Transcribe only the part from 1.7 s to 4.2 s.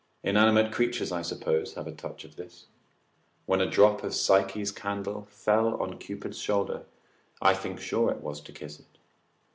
have a touch of this. When a drop of